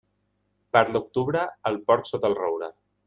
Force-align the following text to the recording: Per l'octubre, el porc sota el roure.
Per 0.77 0.81
l'octubre, 0.95 1.43
el 1.73 1.77
porc 1.91 2.11
sota 2.13 2.33
el 2.33 2.39
roure. 2.41 2.73